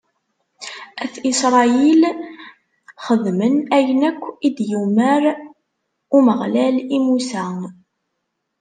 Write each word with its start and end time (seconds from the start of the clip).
At 1.03 1.13
Isṛayil 1.31 2.01
xedmen 3.05 3.55
ayen 3.77 4.01
akk 4.09 4.23
i 4.47 4.49
s-d-yumeṛ 4.51 5.23
Umeɣlal 6.17 6.75
i 6.95 6.97
Musa. 7.05 7.45